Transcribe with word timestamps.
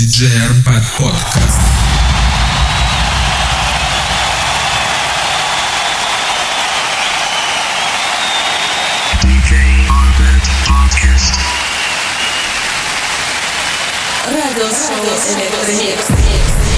DJ 0.00 0.24
Arbat 0.48 0.84
Podcast. 0.96 1.60
DJ 9.20 9.52
Arbat 9.92 10.46
Podcast. 10.64 11.34
Radio 14.24 14.68
Show 14.72 15.04
Electronics. 15.36 16.69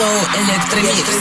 Радиошоу 0.00 0.06
Электромикс. 0.40 1.19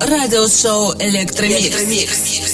Радиошоу 0.00 0.94
Электромикс. 0.98 1.82
DJ 1.82 2.45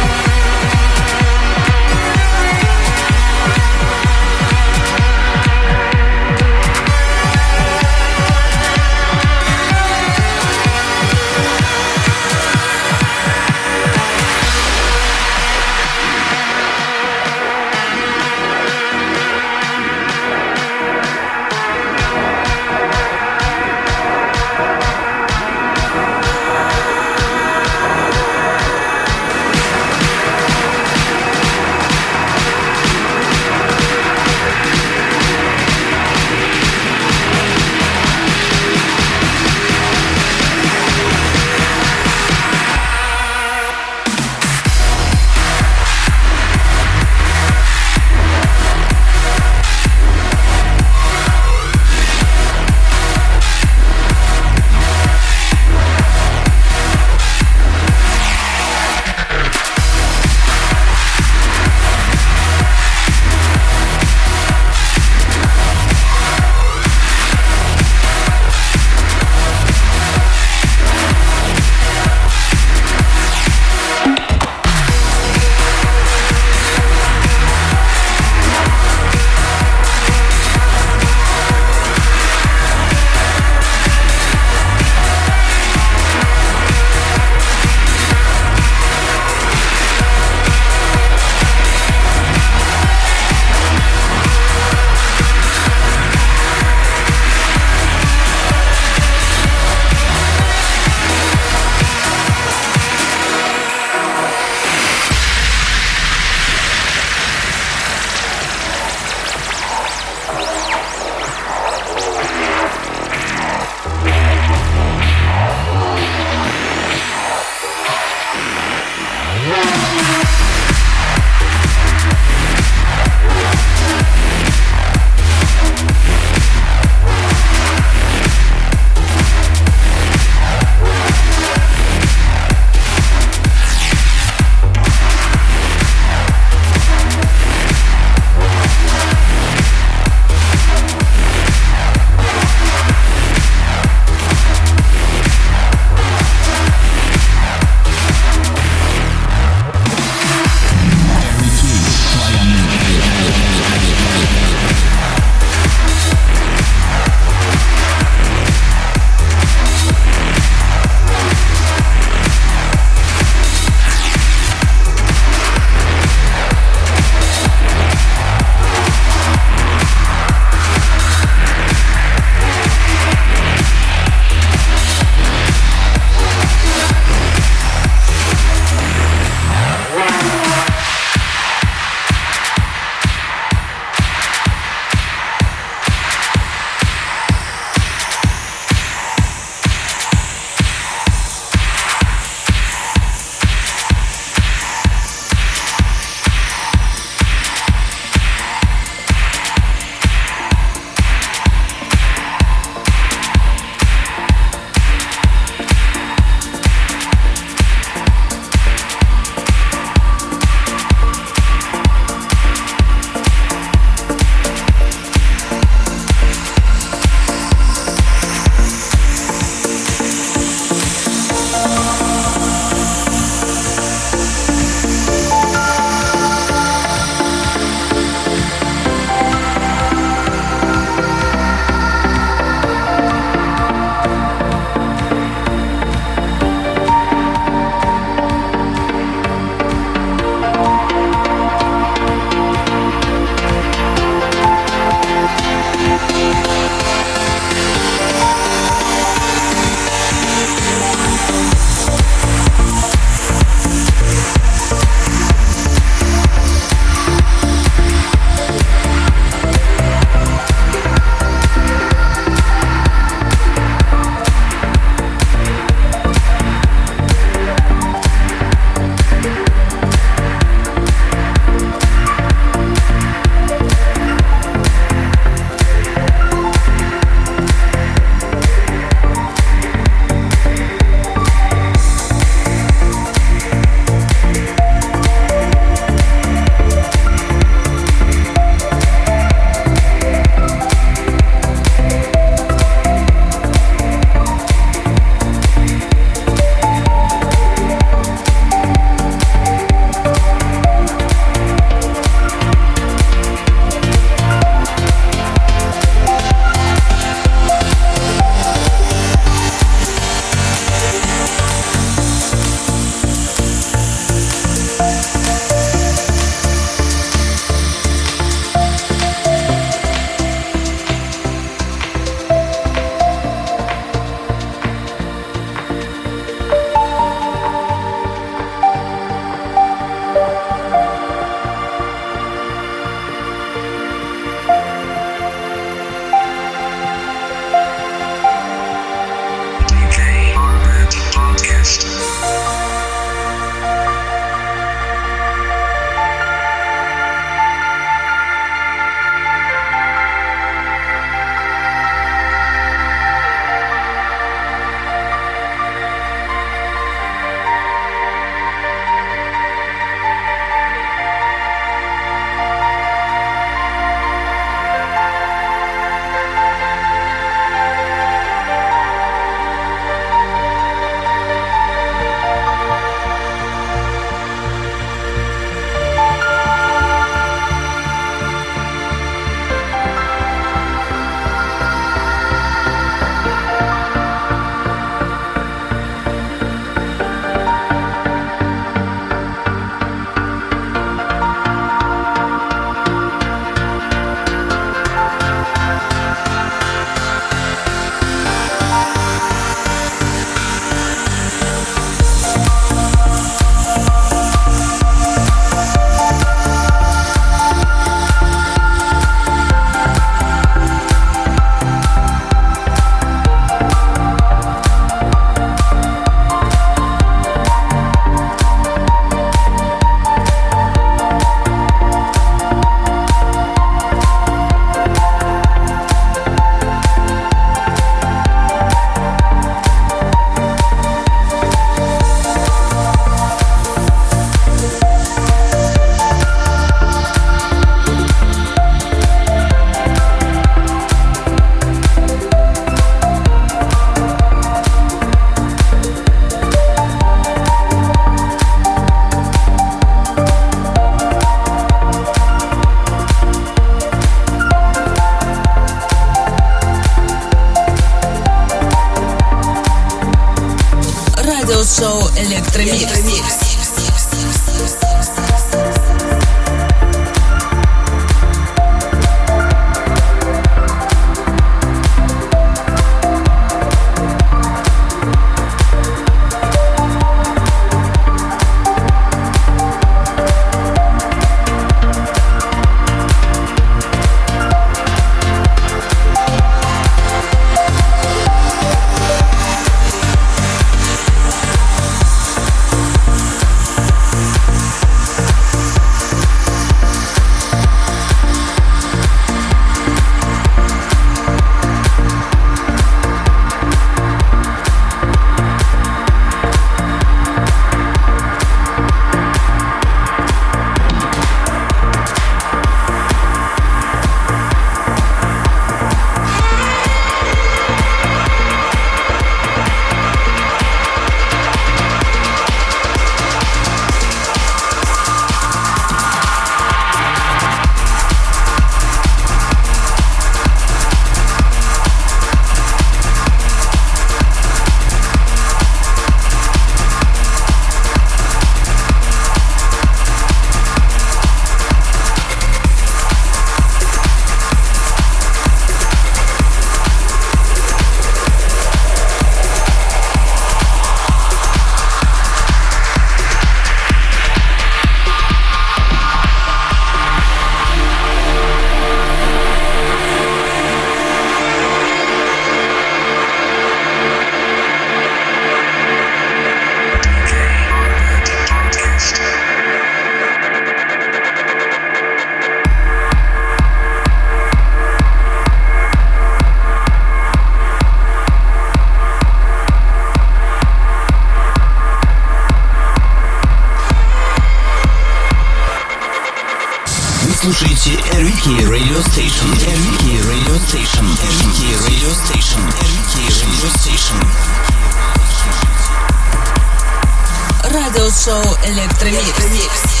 Electremix. 598.63 600.00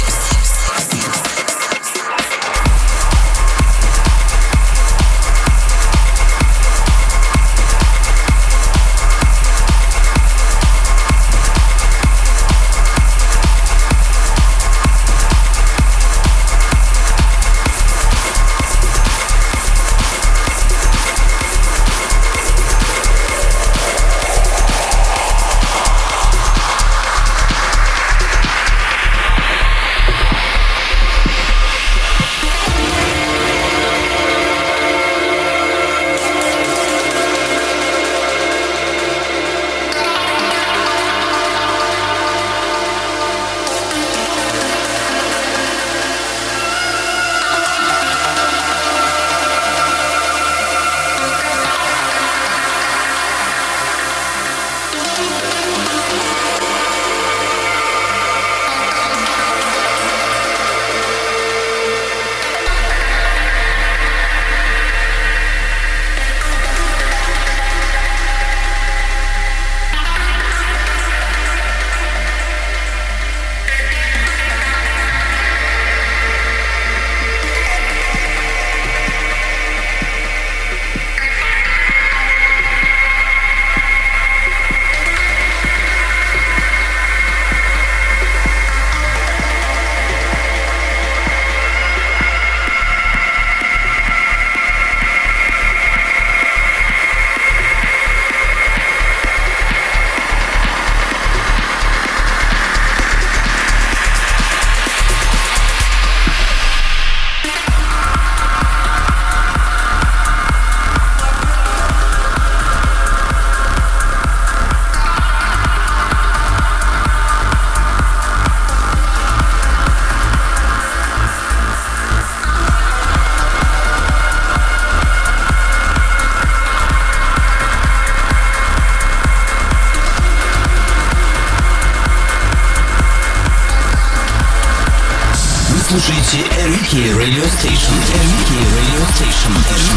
MK 136.91 137.15
Radio 137.15 137.47
Station. 137.47 137.95
MK 137.95 138.51
Radio 138.75 139.05
Station. 139.15 139.90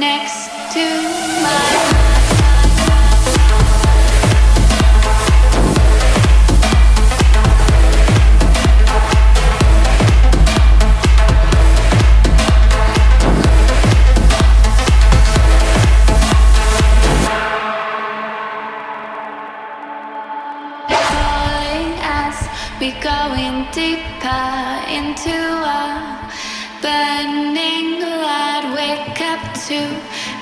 next 0.00 0.48
to 0.72 1.09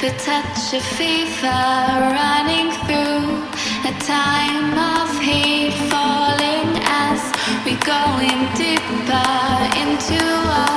the 0.01 0.11
touch 0.11 0.75
of 0.75 0.83
fever 0.97 1.43
running 1.43 2.71
through 2.87 3.43
a 3.85 3.93
time 3.99 4.79
of 4.79 5.21
heat 5.21 5.73
falling 5.91 6.71
as 6.85 7.21
we're 7.65 7.77
going 7.81 8.47
deeper 8.55 9.35
into 9.83 10.23
a 10.55 10.69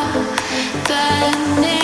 burning 0.87 1.80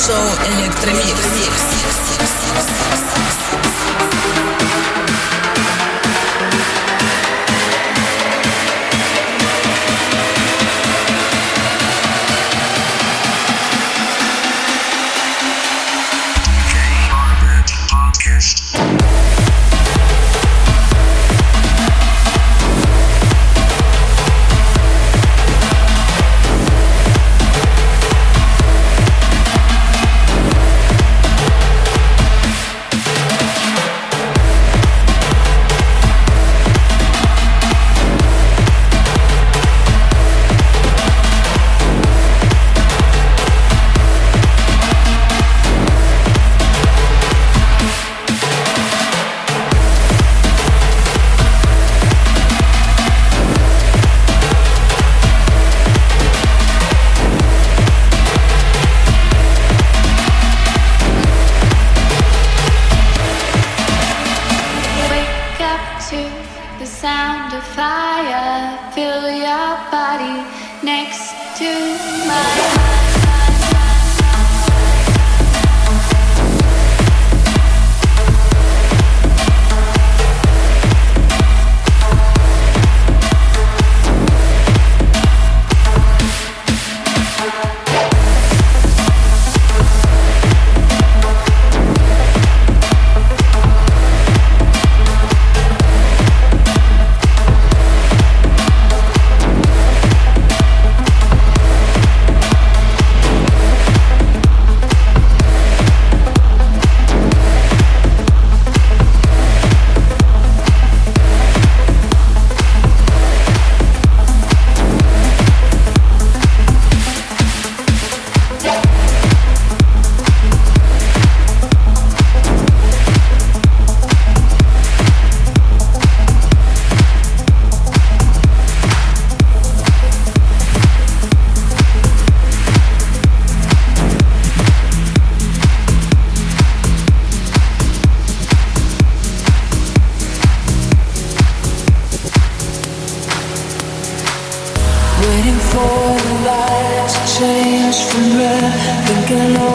Show 0.00 0.14
Electremix. 0.14 1.69